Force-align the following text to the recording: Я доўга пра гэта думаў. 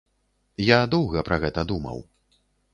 Я 0.67 0.79
доўга 0.95 1.25
пра 1.29 1.39
гэта 1.45 1.69
думаў. 1.73 2.05